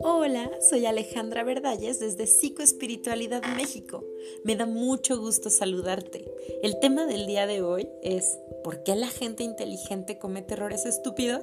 [0.00, 4.04] Hola, soy Alejandra Verdalles desde Psicoespiritualidad México.
[4.44, 6.24] Me da mucho gusto saludarte.
[6.62, 11.42] El tema del día de hoy es ¿por qué la gente inteligente comete errores estúpidos?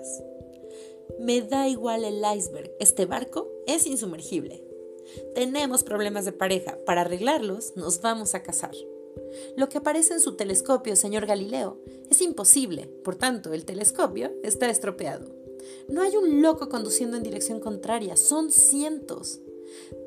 [1.20, 4.64] Me da igual el iceberg, este barco es insumergible.
[5.36, 8.74] Tenemos problemas de pareja, para arreglarlos nos vamos a casar.
[9.56, 11.80] Lo que aparece en su telescopio, señor Galileo,
[12.10, 15.34] es imposible, por tanto, el telescopio está estropeado.
[15.88, 19.40] No hay un loco conduciendo en dirección contraria, son cientos.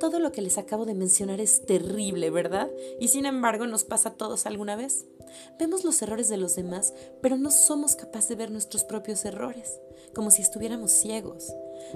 [0.01, 2.71] Todo lo que les acabo de mencionar es terrible, ¿verdad?
[3.01, 5.07] Y sin embargo nos pasa a todos alguna vez.
[5.59, 9.81] Vemos los errores de los demás, pero no somos capaces de ver nuestros propios errores,
[10.15, 11.53] como si estuviéramos ciegos.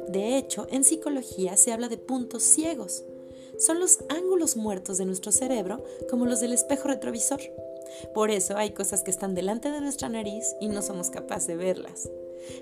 [0.09, 3.05] De hecho, en psicología se habla de puntos ciegos.
[3.59, 7.41] Son los ángulos muertos de nuestro cerebro, como los del espejo retrovisor.
[8.15, 11.57] Por eso hay cosas que están delante de nuestra nariz y no somos capaces de
[11.57, 12.09] verlas.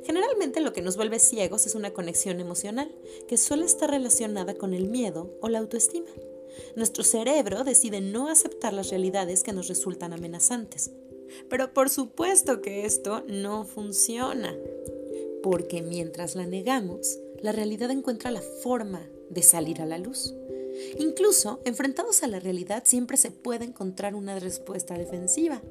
[0.05, 2.95] Generalmente lo que nos vuelve ciegos es una conexión emocional,
[3.29, 6.11] que suele estar relacionada con el miedo o la autoestima.
[6.77, 10.91] Nuestro cerebro decide no aceptar las realidades que nos resultan amenazantes.
[11.49, 14.57] Pero por supuesto que esto no funciona,
[15.43, 20.35] porque mientras la negamos, la realidad encuentra la forma de salir a la luz.
[20.99, 25.63] Incluso, enfrentados a la realidad, siempre se puede encontrar una respuesta defensiva.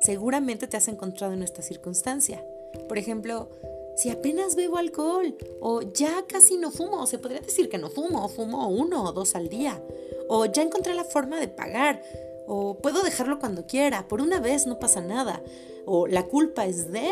[0.00, 2.44] Seguramente te has encontrado en esta circunstancia.
[2.88, 3.48] Por ejemplo,
[3.96, 7.90] si apenas bebo alcohol, o ya casi no fumo, o se podría decir que no
[7.90, 9.82] fumo, o fumo uno o dos al día,
[10.28, 12.02] o ya encontré la forma de pagar,
[12.46, 15.42] o puedo dejarlo cuando quiera, por una vez no pasa nada,
[15.86, 17.08] o la culpa es de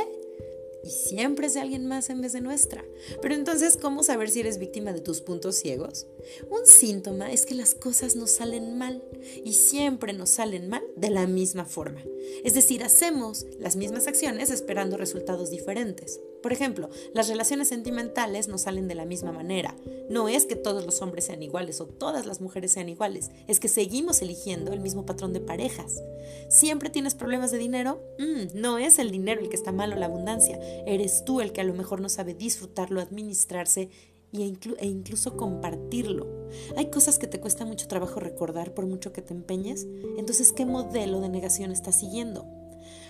[0.85, 2.85] y siempre es de alguien más en vez de nuestra.
[3.21, 6.07] Pero entonces, ¿cómo saber si eres víctima de tus puntos ciegos?
[6.51, 9.03] Un síntoma es que las cosas nos salen mal
[9.45, 12.03] y siempre nos salen mal de la misma forma.
[12.45, 16.21] Es decir, hacemos las mismas acciones esperando resultados diferentes.
[16.43, 19.77] Por ejemplo, las relaciones sentimentales no salen de la misma manera.
[20.11, 23.61] No es que todos los hombres sean iguales o todas las mujeres sean iguales, es
[23.61, 26.03] que seguimos eligiendo el mismo patrón de parejas.
[26.49, 28.03] ¿Siempre tienes problemas de dinero?
[28.19, 31.53] Mm, no es el dinero el que está mal o la abundancia, eres tú el
[31.53, 33.89] que a lo mejor no sabe disfrutarlo, administrarse
[34.33, 36.49] e, e incluso compartirlo.
[36.77, 39.87] Hay cosas que te cuesta mucho trabajo recordar por mucho que te empeñes,
[40.17, 42.62] entonces ¿qué modelo de negación estás siguiendo?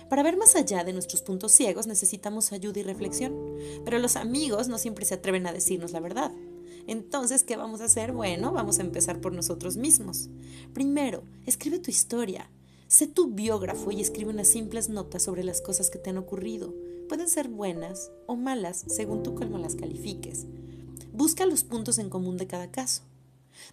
[0.09, 3.35] Para ver más allá de nuestros puntos ciegos necesitamos ayuda y reflexión,
[3.85, 6.31] pero los amigos no siempre se atreven a decirnos la verdad.
[6.87, 8.11] Entonces, ¿qué vamos a hacer?
[8.11, 10.29] Bueno, vamos a empezar por nosotros mismos.
[10.73, 12.49] Primero, escribe tu historia.
[12.87, 16.73] Sé tu biógrafo y escribe unas simples notas sobre las cosas que te han ocurrido.
[17.09, 20.45] Pueden ser buenas o malas según tú cómo las califiques.
[21.11, 23.03] Busca los puntos en común de cada caso.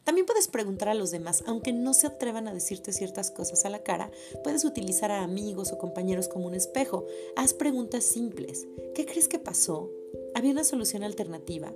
[0.04, 3.70] También puedes preguntar a los demás, aunque no se atrevan a decirte ciertas cosas a
[3.70, 4.10] la cara,
[4.42, 7.06] puedes utilizar a amigos o compañeros como un espejo.
[7.36, 8.66] Haz preguntas simples.
[8.94, 9.90] ¿Qué crees que pasó?
[10.34, 11.72] ¿Había una solución alternativa?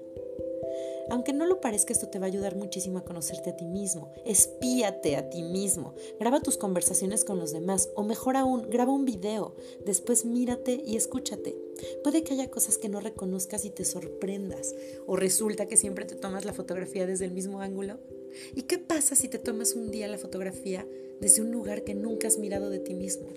[1.10, 4.12] Aunque no lo parezca, esto te va a ayudar muchísimo a conocerte a ti mismo.
[4.24, 5.94] Espíate a ti mismo.
[6.18, 9.54] Graba tus conversaciones con los demás o mejor aún, graba un video.
[9.84, 11.56] Después mírate y escúchate.
[12.02, 14.74] Puede que haya cosas que no reconozcas y te sorprendas.
[15.06, 17.98] O resulta que siempre te tomas la fotografía desde el mismo ángulo.
[18.54, 20.86] ¿Y qué pasa si te tomas un día la fotografía
[21.20, 23.28] desde un lugar que nunca has mirado de ti mismo?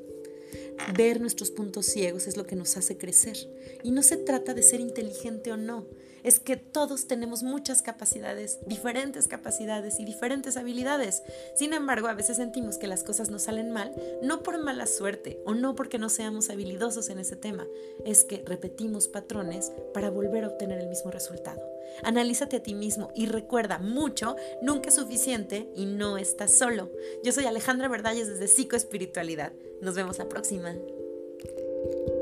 [0.96, 3.38] Ver nuestros puntos ciegos es lo que nos hace crecer.
[3.84, 5.86] Y no se trata de ser inteligente o no,
[6.24, 11.24] es que todos tenemos muchas capacidades, diferentes capacidades y diferentes habilidades.
[11.56, 15.40] Sin embargo, a veces sentimos que las cosas nos salen mal, no por mala suerte
[15.46, 17.66] o no porque no seamos habilidosos en ese tema,
[18.06, 21.62] es que repetimos patrones para volver a obtener el mismo resultado.
[22.04, 26.92] Analízate a ti mismo y recuerda mucho, nunca es suficiente y no estás solo.
[27.24, 29.54] Yo soy Alejandra Verdalles desde Psicoespiritualidad.
[29.82, 30.67] Nos vemos la próxima.
[30.74, 32.17] 你们。